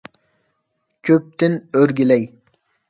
[1.11, 2.29] «كۆپ»تىن ئۆرگىلەي!